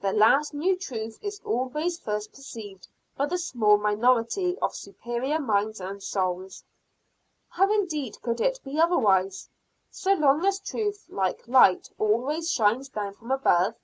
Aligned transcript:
The 0.00 0.12
last 0.12 0.54
new 0.54 0.78
truth 0.78 1.18
is 1.22 1.40
always 1.44 1.98
first 1.98 2.30
perceived 2.30 2.86
by 3.16 3.26
the 3.26 3.36
small 3.36 3.78
minority 3.78 4.56
of 4.58 4.76
superior 4.76 5.40
minds 5.40 5.80
and 5.80 6.00
souls. 6.00 6.62
How 7.48 7.68
indeed 7.72 8.22
could 8.22 8.40
it 8.40 8.60
be 8.62 8.78
otherwise, 8.78 9.48
so 9.90 10.12
long 10.12 10.46
as 10.46 10.60
truth 10.60 11.06
like 11.08 11.48
light 11.48 11.90
always 11.98 12.48
shines 12.52 12.90
down 12.90 13.14
from 13.14 13.32
above? 13.32 13.74